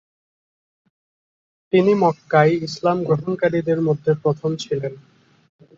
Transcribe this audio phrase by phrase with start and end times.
[1.73, 4.93] তিনি মক্কায় ইসলাম গ্রহণকারীদের মধ্যে প্রথম ছিলেন।